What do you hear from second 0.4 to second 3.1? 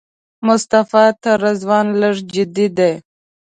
مصطفی تر رضوان لږ جدي دی.